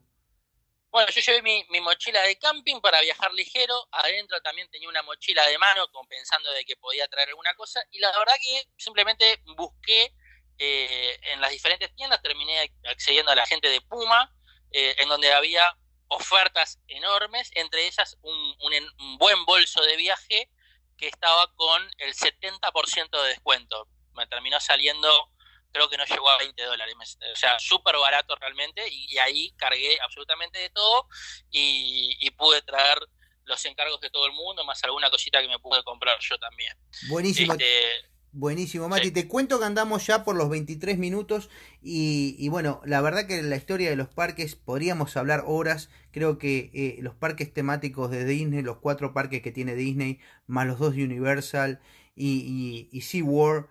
[0.97, 5.47] Bueno, yo llevé mi, mochila de camping para viajar ligero, adentro también tenía una mochila
[5.47, 10.15] de mano, pensando de que podía traer alguna cosa, y la verdad que simplemente busqué
[10.57, 14.35] eh, en las diferentes tiendas, terminé accediendo a la gente de Puma,
[14.71, 15.71] eh, en donde había
[16.09, 18.57] ofertas enormes, entre ellas un,
[18.99, 20.49] un buen bolso de viaje
[20.97, 23.87] que estaba con el 70% de descuento.
[24.15, 25.31] Me terminó saliendo
[25.77, 26.95] creo que no llegó a 20 dólares.
[27.33, 28.83] O sea, súper barato realmente.
[28.91, 31.07] Y, ahí cargué absolutamente de todo
[31.51, 32.99] y, pude traer
[33.45, 36.73] los encargos de todo el mundo, más alguna cosita que me pude comprar yo también.
[37.09, 37.53] Buenísimo.
[37.53, 39.11] Este, Buenísimo, Mati.
[39.11, 41.49] Te cuento que andamos ya por los 23 minutos
[41.81, 45.89] y, bueno, la verdad que la historia de los parques podríamos hablar horas.
[46.11, 50.67] Creo que eh, los parques temáticos de Disney, los cuatro parques que tiene Disney, más
[50.67, 51.81] los dos de Universal
[52.15, 53.69] y, y, y SeaWorld,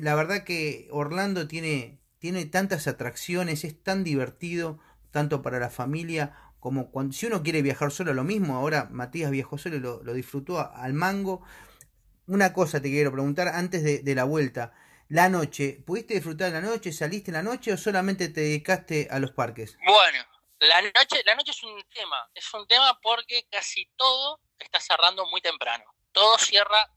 [0.00, 4.78] la verdad que Orlando tiene, tiene tantas atracciones, es tan divertido,
[5.10, 8.56] tanto para la familia como cuando, si uno quiere viajar solo, lo mismo.
[8.56, 11.42] Ahora Matías viajó solo lo, disfrutó al mango.
[12.26, 14.74] Una cosa te quiero preguntar antes de, la vuelta.
[15.08, 16.92] la noche, ¿pudiste disfrutar la noche?
[16.92, 19.78] ¿Saliste la noche o solamente te dedicaste a los parques?
[19.86, 20.24] Bueno,
[20.58, 25.24] la noche, la noche es un tema, es un tema porque casi todo está cerrando
[25.26, 25.84] muy temprano.
[26.12, 26.92] Todo cierra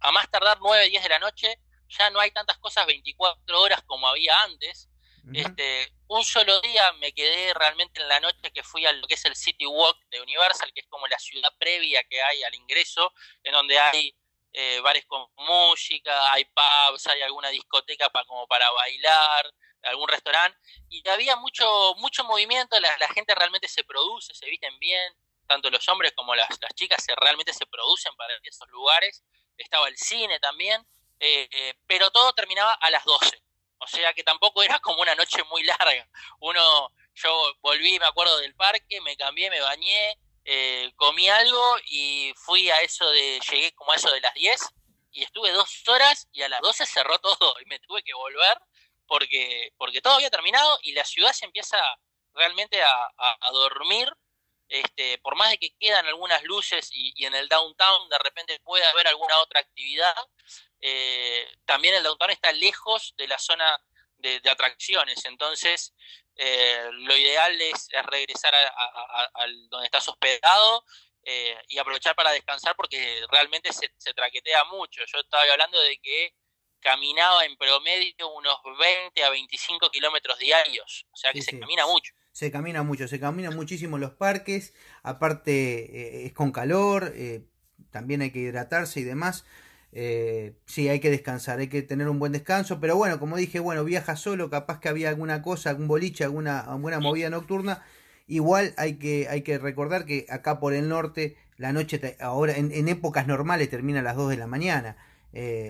[0.00, 1.58] a más tardar 9, 10 de la noche,
[1.88, 4.88] ya no hay tantas cosas 24 horas como había antes.
[5.34, 9.12] Este, un solo día me quedé realmente en la noche que fui a lo que
[9.12, 12.54] es el City Walk de Universal, que es como la ciudad previa que hay al
[12.54, 14.16] ingreso, en donde hay
[14.54, 20.58] eh, bares con música, hay pubs, hay alguna discoteca para, como para bailar, algún restaurante,
[20.88, 25.12] y había mucho, mucho movimiento, la, la, gente realmente se produce, se visten bien,
[25.46, 29.22] tanto los hombres como las, las chicas se, realmente se producen para esos lugares,
[29.58, 30.86] estaba el cine también,
[31.20, 33.42] eh, eh, pero todo terminaba a las 12.
[33.78, 36.08] O sea que tampoco era como una noche muy larga.
[36.40, 42.32] Uno, yo volví, me acuerdo del parque, me cambié, me bañé, eh, comí algo y
[42.36, 44.60] fui a eso de, llegué como a eso de las 10
[45.12, 48.58] y estuve dos horas y a las 12 cerró todo y me tuve que volver
[49.06, 51.78] porque, porque todo había terminado y la ciudad se empieza
[52.34, 54.12] realmente a, a dormir
[54.68, 58.84] este, por más de que quedan algunas luces y, en el downtown de repente puede
[58.84, 60.14] haber alguna otra actividad,
[60.80, 63.82] eh, también el downtown está lejos de la zona
[64.18, 65.94] de, atracciones, entonces
[66.36, 70.84] eh, lo ideal es, regresar a, donde estás hospedado
[71.22, 75.02] eh, y aprovechar para descansar porque realmente se, traquetea mucho.
[75.06, 76.34] Yo estaba hablando de que
[76.80, 82.12] caminaba en promedio unos 20 a 25 kilómetros diarios, o sea que se camina mucho
[82.38, 84.72] se camina mucho, se camina muchísimo en los parques,
[85.02, 87.42] aparte eh, es con calor, eh,
[87.90, 89.44] también hay que hidratarse y demás.
[89.90, 93.58] Eh, sí, hay que descansar, hay que tener un buen descanso, pero bueno, como dije,
[93.58, 97.82] bueno, viaja solo, capaz que había alguna cosa, algún boliche, alguna, alguna movida nocturna.
[98.28, 102.70] Igual hay que, hay que recordar que acá por el norte la noche ahora en,
[102.70, 104.96] en épocas normales termina a las 2 de la mañana.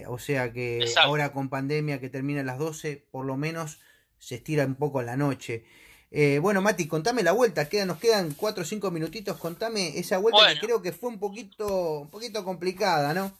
[0.07, 3.81] o sea que ahora con pandemia que termina a las 12, por lo menos
[4.19, 5.65] se estira un poco la noche.
[6.11, 7.68] Eh, bueno, Mati, contame la vuelta.
[7.68, 9.37] Queda, nos quedan 4 o 5 minutitos.
[9.38, 11.66] Contame esa vuelta que creo que fue un poquito,
[12.01, 13.38] un poquito complicada, ¿no?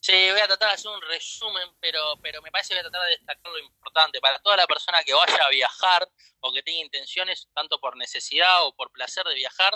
[0.00, 2.90] Sí, voy a tratar de hacer un resumen, pero, pero me parece que voy a
[2.90, 4.20] tratar de destacar lo importante.
[4.20, 6.08] Para toda la persona que vaya a viajar
[6.40, 9.72] o que tenga intenciones, tanto por necesidad o por placer de viajar,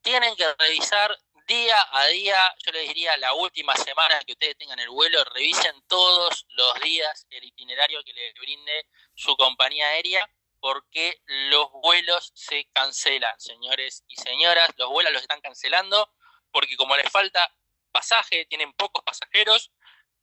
[0.00, 4.78] tienen que revisar día a día, yo les diría la última semana que ustedes tengan
[4.80, 10.28] el vuelo, revisen todos los días el itinerario que les brinde su compañía aérea
[10.66, 16.12] porque los vuelos se cancelan, señores y señoras, los vuelos los están cancelando
[16.50, 17.54] porque como les falta
[17.92, 19.70] pasaje, tienen pocos pasajeros,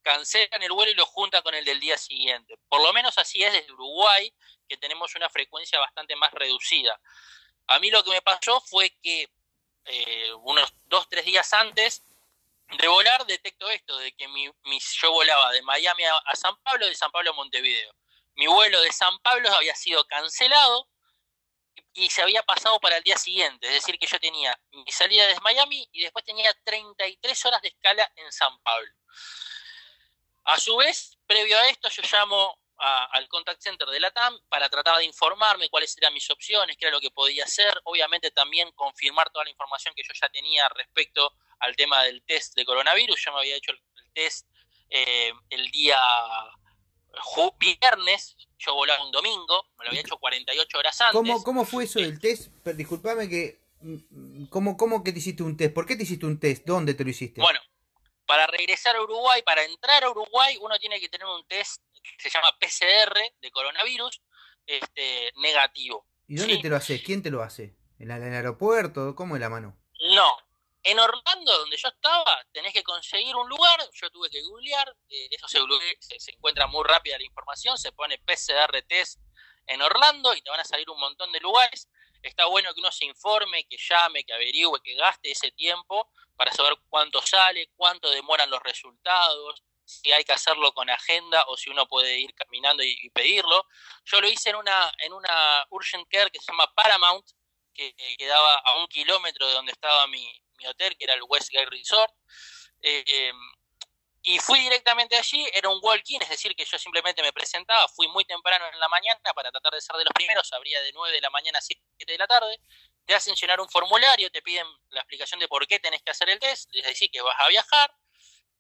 [0.02, 2.60] cancelan el vuelo y lo juntan con el del día siguiente.
[2.68, 4.34] Por lo menos así es desde Uruguay,
[4.68, 7.00] que tenemos una frecuencia bastante más reducida.
[7.68, 9.30] A mí lo que me pasó fue que
[9.86, 12.04] eh, unos dos, tres días antes
[12.80, 14.52] de volar detecto esto, de que mi,
[15.02, 17.96] yo volaba de Miami a, a San Pablo, de San Pablo a Montevideo
[18.36, 20.90] mi vuelo de San Pablo había sido cancelado
[21.94, 23.68] y se había pasado para el día siguiente.
[23.68, 27.70] Es decir, que yo tenía mi salida desde Miami y después tenía 33 horas de
[27.70, 28.92] escala en San Pablo.
[30.46, 34.68] A su vez, previo a esto, yo llamo al contact center de la TAM para
[34.68, 37.80] tratar de informarme cuáles eran mis opciones, qué era lo que podía hacer.
[37.86, 42.56] Obviamente también confirmar toda la información que yo ya tenía respecto al tema del test
[42.56, 43.24] de coronavirus.
[43.24, 43.82] Yo me había hecho el,
[44.14, 44.48] test
[44.90, 46.00] eh, el día
[47.60, 51.14] viernes, yo volaba un domingo, me lo había hecho 48 horas antes.
[51.14, 52.52] ¿Cómo, cómo fue eso del test?
[52.76, 53.62] disculpame que...
[53.82, 55.74] Mm, ¿Cómo, ¿Cómo que te hiciste un test?
[55.74, 56.66] ¿Por qué te hiciste un test?
[56.66, 57.42] ¿Dónde te lo hiciste?
[57.42, 57.60] Bueno,
[58.26, 61.82] para regresar a Uruguay, para entrar a Uruguay, uno tiene que tener un test
[62.18, 64.22] que se llama PCR de coronavirus
[64.66, 66.08] este, negativo.
[66.28, 67.02] ¿Y dónde te lo haces?
[67.04, 67.76] ¿Quién te lo hace?
[68.00, 69.16] ¿En el aeropuerto?
[69.16, 69.78] ¿Cómo es la mano?
[70.16, 70.38] No,
[70.84, 75.30] en Orlando, donde yo estaba, tenés que conseguir un lugar, yo tuve que googlear, eh,
[75.32, 79.20] eso se, encuentra muy rápida la información, se pone PCR test
[79.68, 81.90] en Orlando y te van a salir un montón de lugares.
[82.22, 86.52] Está bueno que uno se informe, que llame, que averigüe, que gaste ese tiempo para
[86.52, 91.70] saber cuánto sale, cuánto demoran los resultados, si hay que hacerlo con agenda o si
[91.70, 93.68] uno puede ir caminando y, pedirlo.
[94.06, 97.26] Yo lo hice en una, en una urgent care que se llama Paramount,
[97.74, 102.14] que quedaba a un kilómetro de donde estaba mi, hotel, que era el Westgate Resort.
[102.82, 103.32] Eh,
[104.26, 108.08] y fui directamente allí, era un walk-in, es decir, que yo simplemente me presentaba, fui
[108.08, 111.14] muy temprano en la mañana para tratar de ser de los primeros, abría de 9
[111.14, 112.58] de la mañana a 7 de la tarde,
[113.06, 116.30] te hacen llenar un formulario, te piden la explicación de por qué tenés que hacer
[116.30, 117.94] el test, es decir, que vas a viajar,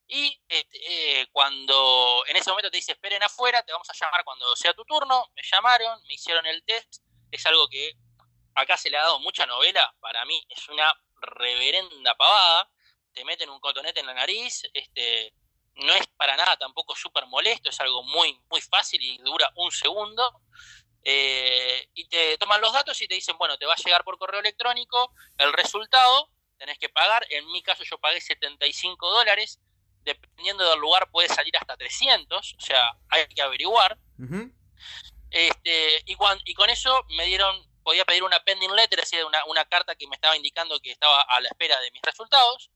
[0.05, 4.25] y este, eh, cuando en ese momento te dice esperen afuera, te vamos a llamar
[4.25, 6.95] cuando sea tu turno, me llamaron, me hicieron el test,
[7.31, 7.93] es algo que
[8.55, 12.69] acá se le ha dado mucha novela, para mí es una reverenda pavada,
[13.13, 15.33] te meten un cotonete en la nariz, este,
[15.75, 19.71] no es para nada tampoco súper molesto, es algo muy, muy fácil y dura un
[19.71, 20.41] segundo.
[21.05, 24.17] Eh, y te toman los datos y te dicen, bueno, te va a llegar por
[24.17, 29.59] correo electrónico el resultado, tenés que pagar, en mi caso yo pagué 75 dólares,
[30.03, 33.97] dependiendo del lugar puede salir hasta 300, o sea, hay que averiguar.
[35.29, 39.43] este, y, y con eso me dieron, podía pedir una pending letter, es decir, una,
[39.45, 42.71] una carta que me estaba indicando que estaba a la espera de mis resultados.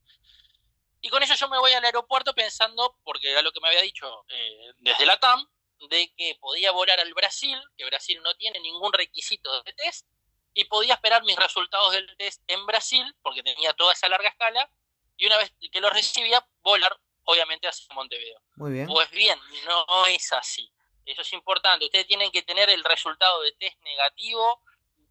[1.02, 3.82] Y con eso yo me voy al aeropuerto pensando, porque era lo que me había
[3.82, 5.48] dicho eh, desde la TAM,
[5.89, 10.08] de que podía volar al Brasil, que Brasil no tiene ningún requisito de test,
[10.54, 14.72] y podía esperar mis resultados del test en Brasil, porque tenía toda esa larga escala,
[15.17, 18.41] y una vez que lo recibía, volar obviamente hacia Montevideo.
[18.56, 18.88] Muy bien.
[18.88, 20.72] Pues bien, no es así.
[21.06, 21.86] Eso es importante.
[21.86, 24.62] Ustedes tienen que tener el resultado de test negativo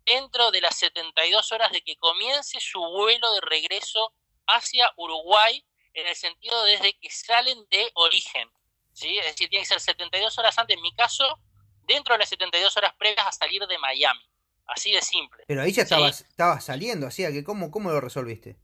[0.06, 4.12] dentro de las 72 horas de que comience su vuelo de regreso
[4.46, 8.48] hacia Uruguay, en el sentido desde que salen de origen.
[8.92, 9.18] ¿sí?
[9.18, 11.40] Es decir, tiene que ser 72 horas antes, en mi caso,
[11.82, 14.22] dentro de las 72 horas previas a salir de Miami.
[14.66, 15.44] Así de simple.
[15.46, 18.56] Pero ahí ya estabas, estabas saliendo, así que ¿cómo, ¿cómo lo resolviste?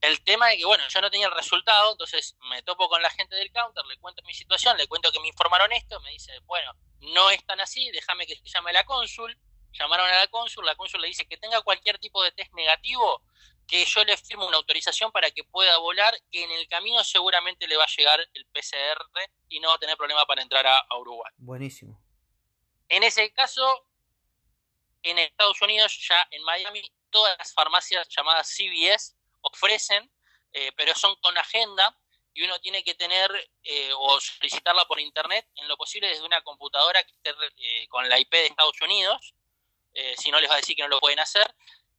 [0.00, 3.10] El tema es que, bueno, yo no tenía el resultado, entonces me topo con la
[3.10, 6.32] gente del counter, le cuento mi situación, le cuento que me informaron esto, me dice,
[6.44, 9.36] bueno, no es tan así, déjame que se llame a la cónsul.
[9.78, 13.22] Llamaron a la cónsul, la cónsul le dice que tenga cualquier tipo de test negativo,
[13.66, 17.66] que yo le firmo una autorización para que pueda volar, que en el camino seguramente
[17.66, 19.04] le va a llegar el PCR
[19.48, 21.32] y no va a tener problema para entrar a, Uruguay.
[21.36, 22.00] Buenísimo.
[22.88, 23.88] En ese caso,
[25.02, 30.10] en Estados Unidos, ya en Miami, todas las farmacias llamadas CVS ofrecen,
[30.52, 31.96] eh, pero son con agenda
[32.36, 33.30] y uno tiene que tener
[33.64, 38.08] eh, o solicitarla por internet en lo posible desde una computadora que esté eh, con
[38.08, 39.34] la IP de Estados Unidos,
[40.16, 41.46] si no les va a decir que no lo pueden hacer,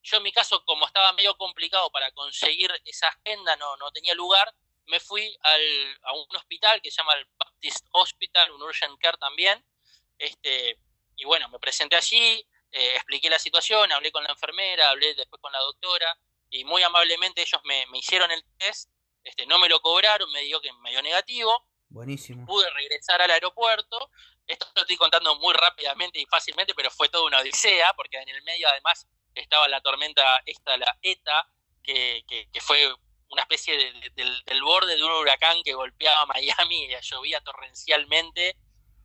[0.04, 4.14] yo en mi caso, como estaba medio complicado para conseguir esa agenda, no, no tenía
[4.14, 4.54] lugar,
[4.86, 9.18] me fui al, a un hospital que se llama el Baptist Hospital, un urgent care
[9.18, 9.64] también,
[10.18, 10.80] este,
[11.18, 15.42] y bueno, me presenté allí, eh, expliqué la situación, hablé con la enfermera, hablé después
[15.42, 16.18] con la doctora,
[16.50, 18.90] y muy amablemente ellos me, me hicieron el test,
[19.24, 22.46] este, no me lo cobraron, me dio que me dio negativo, Buenísimo.
[22.46, 24.10] Pude regresar al aeropuerto.
[24.46, 28.30] Esto lo estoy contando muy rápidamente y fácilmente, pero fue toda una odisea, porque en
[28.30, 31.48] el medio además estaba la tormenta esta, la ETA,
[31.84, 32.94] que, que, fue
[33.30, 34.12] una especie de,
[34.46, 38.58] del, borde de un huracán que golpeaba Miami y llovía torrencialmente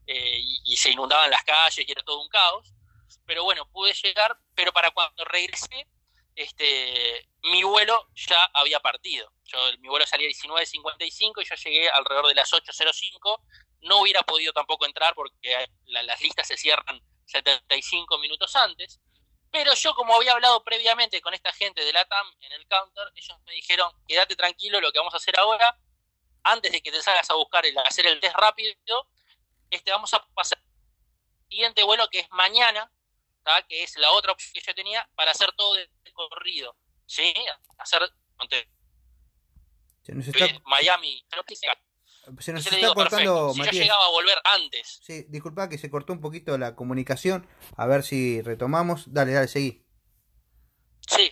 [0.07, 2.75] eh, y, se inundaban las calles y era todo un caos.
[3.27, 5.87] Pero bueno, pude llegar, pero para cuando regresé,
[6.35, 9.33] este, mi vuelo ya había partido.
[9.45, 13.43] Yo, mi vuelo salía a 19.55 y yo llegué alrededor de las 8.05.
[13.83, 19.01] No hubiera podido tampoco entrar porque las listas se cierran 75 minutos antes.
[19.51, 23.13] Pero yo, como había hablado previamente con esta gente de la TAM en el counter,
[23.15, 25.79] ellos me dijeron, quédate tranquilo, lo que vamos a hacer ahora,
[26.43, 28.75] antes de que te salgas a buscar el hacer el test rápido,
[29.69, 32.91] este, vamos a pasar al siguiente vuelo que es mañana,
[33.69, 36.77] que es la otra opción que yo tenía, para hacer todo de corrido.
[37.07, 37.35] ¿Sí?
[37.79, 38.03] Hacer.
[40.65, 41.25] Miami.
[42.39, 45.01] Se nos está cortando, si yo llegaba a volver antes.
[45.03, 47.49] Sí, disculpa que se cortó un poquito la comunicación.
[47.77, 49.13] A ver si retomamos.
[49.13, 49.85] Dale, dale, seguí.
[51.09, 51.31] Sí,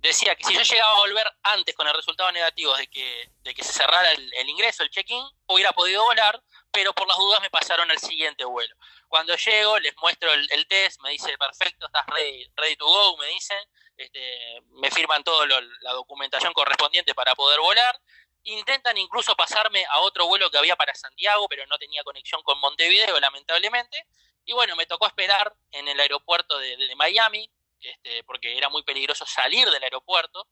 [0.00, 3.54] decía que si yo llegaba a volver antes con el resultado negativo de que, de
[3.54, 7.50] que se cerrara el, ingreso, el check-in, hubiera podido volar, pero por las dudas me
[7.50, 8.74] pasaron al siguiente vuelo.
[9.10, 13.26] Cuando llego, les muestro el, test, me dice, perfecto, estás ready, ready to go, me
[13.26, 13.58] dicen,
[13.96, 18.00] este, me firman toda la documentación correspondiente para poder volar,
[18.44, 22.58] Intentan incluso pasarme a otro vuelo que había para Santiago, pero no tenía conexión con
[22.58, 24.06] Montevideo, lamentablemente.
[24.46, 29.26] Y bueno, me tocó esperar en el aeropuerto de, Miami, este, porque era muy peligroso
[29.26, 30.46] salir del aeropuerto.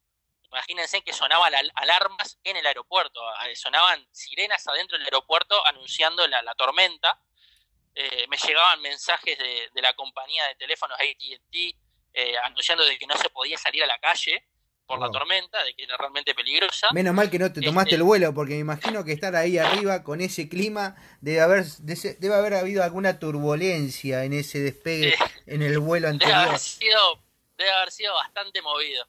[0.44, 3.21] Imagínense que sonaban alarmas en el aeropuerto,
[3.55, 7.18] sonaban sirenas adentro del aeropuerto anunciando la, tormenta.
[8.00, 11.74] Eh, me llegaban mensajes de, la compañía de teléfonos ATT
[12.14, 14.46] eh, anunciando de que no se podía salir a la calle
[14.87, 16.92] por la tormenta, de que era realmente peligrosa.
[16.92, 19.58] Menos mal que no te tomaste el este, vuelo, porque me imagino que estar ahí
[19.58, 25.62] arriba con ese clima debe haber debe haber habido alguna turbulencia en ese despegue en
[25.62, 26.36] el vuelo anterior.
[26.36, 27.22] Debe haber sido,
[27.57, 29.09] debe haber sido bastante movido.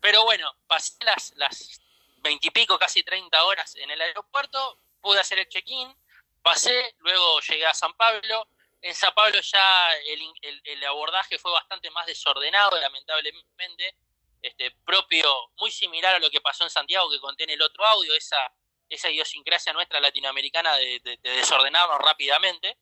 [0.00, 1.82] Pero bueno, pasé las, las
[2.22, 5.94] veintipico, casi 30 horas en el aeropuerto, pude hacer el check-in,
[6.42, 8.48] pasé, luego llegué a San Pablo.
[8.82, 13.96] En San Pablo ya el, el abordaje fue bastante más desordenado, lamentablemente.
[14.42, 18.14] Este, propio, muy similar a lo que pasó en Santiago, que contiene el otro audio,
[18.14, 18.50] esa,
[18.88, 22.78] esa idiosincrasia nuestra latinoamericana de, desordenarnos rápidamente,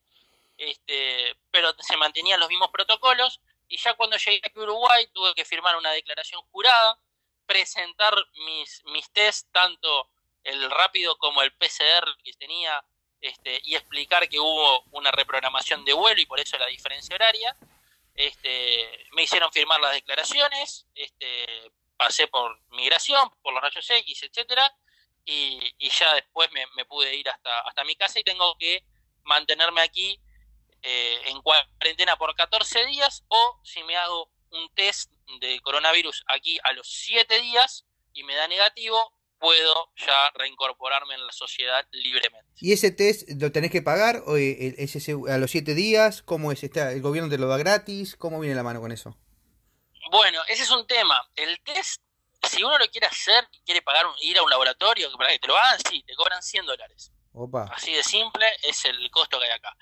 [0.57, 5.35] este, pero se mantenían los mismos protocolos, y ya cuando llegué aquí a Uruguay tuve
[5.35, 6.99] que firmar una declaración jurada,
[7.47, 8.15] presentar
[8.47, 10.11] mis, mis test tanto
[10.45, 12.85] el rápido como el PCR que tenía
[13.21, 17.57] este, y explicar que hubo una reprogramación de vuelo y por eso la diferencia horaria.
[18.15, 24.75] Este, me hicieron firmar las declaraciones, este, pasé por migración, por los rayos X, etcétera,
[25.25, 28.83] y, ya después me, pude ir hasta, hasta mi casa y tengo que
[29.25, 30.19] mantenerme aquí
[30.83, 36.59] eh, en cuarentena por 14 días o si me hago un test de coronavirus aquí
[36.63, 42.51] a los 7 días y me da negativo, puedo ya reincorporarme en la sociedad libremente.
[42.61, 46.23] ¿Y ese test lo tenés que pagar o eh, es ese, a los 7 días?
[46.23, 46.63] ¿Cómo es?
[46.63, 48.17] ¿Está, ¿El gobierno te lo da gratis?
[48.17, 49.17] ¿Cómo viene la mano con eso?
[50.11, 51.21] Bueno, ese es un tema.
[51.37, 52.03] El test,
[52.43, 55.57] si uno lo quiere hacer, quiere pagar, ir a un laboratorio para que te lo
[55.57, 57.13] hagan, sí, te cobran 100 dólares.
[57.33, 57.71] Opa.
[57.73, 59.77] Así de simple es el costo que hay acá.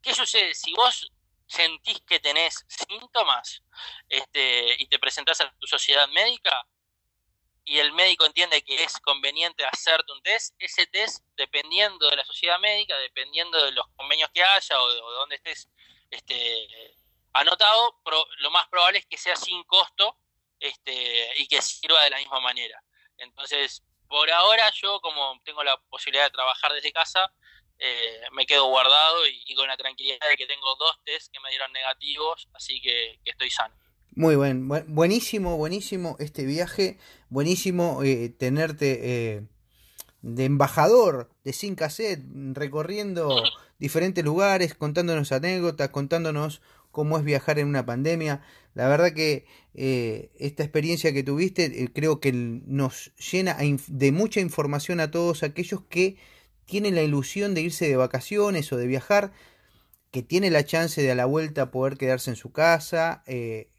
[0.00, 0.54] ¿Qué sucede?
[0.54, 1.12] Si vos
[1.46, 3.62] sentís que tenés síntomas
[4.08, 6.66] este, y te presentás a tu sociedad médica,
[7.64, 12.24] y el médico entiende que es conveniente hacerte un test, ese test, dependiendo de la
[12.24, 15.68] sociedad médica, dependiendo de los convenios que haya o de, dónde estés
[16.10, 16.68] este,
[17.32, 18.00] anotado,
[18.38, 20.18] lo más probable es que sea sin costo
[20.58, 22.82] este, y que sirva de la misma manera.
[23.18, 27.32] Entonces, por ahora yo, como tengo la posibilidad de trabajar desde casa,
[27.78, 31.50] eh, me quedo guardado y, con la tranquilidad de que tengo dos test que me
[31.50, 33.74] dieron negativos, así que estoy sano.
[34.14, 36.98] Muy buen, buenísimo, buenísimo este viaje,
[37.30, 38.98] buenísimo eh, tenerte
[39.36, 39.42] eh,
[40.20, 43.34] de embajador de Sin Cassette, recorriendo
[43.78, 46.60] diferentes lugares, contándonos anécdotas, contándonos
[46.90, 48.42] cómo es viajar en una pandemia.
[48.74, 53.56] La verdad que eh, esta experiencia que tuviste creo que nos llena
[53.88, 56.18] de mucha información a todos aquellos que
[56.66, 59.32] tienen la ilusión de irse de vacaciones o de viajar,
[60.12, 63.24] que tienen la chance de a la vuelta poder quedarse en su casa,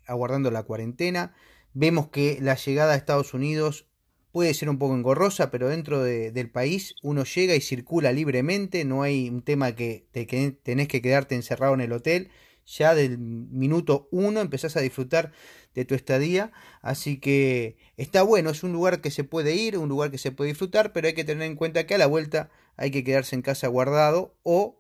[0.06, 1.34] aguardando la cuarentena.
[1.74, 3.88] Vemos que la llegada a Estados Unidos
[4.34, 9.04] puede ser un poco engorrosa, pero dentro del país uno llega y circula libremente, no
[9.04, 12.32] hay un tema que, te, que tenés que quedarte encerrado en el hotel.
[12.66, 15.34] Ya del minuto uno empezás a disfrutar
[15.76, 19.90] de tu estadía, así que está bueno, es un lugar que se puede ir, un
[19.90, 22.50] lugar que se puede disfrutar, pero hay que tener en cuenta que a la vuelta
[22.76, 24.80] hay que quedarse en casa guardado o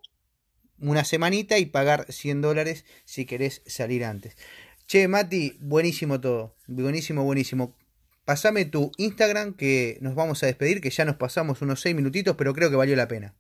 [0.84, 4.36] una semanita y pagar 100 dólares si querés salir antes.
[4.86, 6.56] Che, Mati, buenísimo todo.
[6.68, 7.78] Buenísimo, buenísimo.
[8.26, 12.36] Pasame tu Instagram que nos vamos a despedir, que ya nos pasamos unos 6 minutitos,
[12.38, 13.34] pero creo que valió la pena.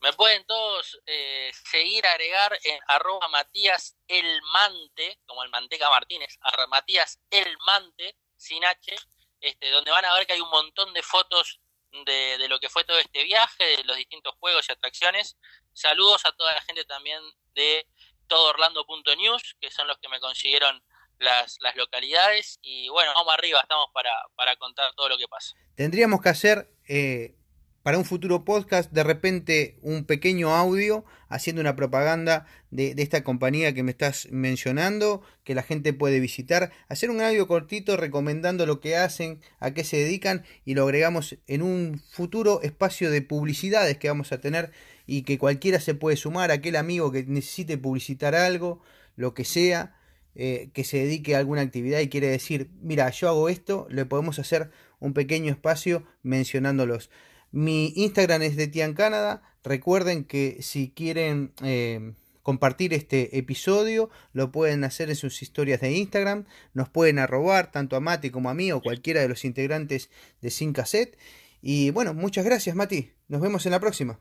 [0.00, 6.66] Me pueden todos eh, seguir, agregar en arroba Matías Elmante, como el Manteca Martínez, arroba
[6.66, 8.94] Matías Elmante, sin H,
[9.40, 11.60] este, donde van a ver que hay un montón de fotos
[12.04, 15.36] de, lo que fue todo este viaje, de los distintos juegos y atracciones.
[15.72, 17.20] Saludos a toda la gente también
[17.54, 17.86] de
[18.26, 20.82] todoorlando.news, que son los que me consiguieron
[21.18, 22.58] las, las localidades.
[22.62, 25.54] Y bueno, vamos arriba, estamos para, para contar todo lo que pasa.
[25.76, 27.36] Tendríamos que hacer eh,
[27.84, 33.74] para un futuro podcast de repente un pequeño audio haciendo una propaganda de, esta compañía
[33.74, 38.80] que me estás mencionando, que la gente puede visitar, hacer un audio cortito recomendando lo
[38.80, 43.98] que hacen, a qué se dedican y lo agregamos en un futuro espacio de publicidades
[43.98, 44.72] que vamos a tener
[45.06, 48.80] y que cualquiera se puede sumar, aquel amigo que necesite publicitar algo,
[49.14, 49.94] lo que sea,
[50.36, 54.06] eh, que se dedique a alguna actividad y quiere decir, mira, yo hago esto, le
[54.06, 54.70] podemos hacer
[55.00, 57.10] un pequeño espacio mencionándolos.
[57.54, 59.40] Mi Instagram es de Tian Canadá.
[59.62, 65.92] Recuerden que si quieren eh, compartir este episodio, lo pueden hacer en sus historias de
[65.92, 66.46] Instagram.
[66.72, 70.50] Nos pueden arrobar tanto a Mati como a mí o cualquiera de los integrantes de
[70.50, 71.16] Sin Cassette.
[71.62, 73.12] Y bueno, muchas gracias, Mati.
[73.28, 74.18] Nos vemos en la próxima.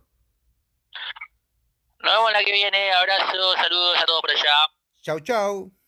[2.04, 2.92] Nos vemos la que viene.
[2.92, 4.54] Abrazo, saludos a todos por allá.
[5.02, 5.83] Chau, chau.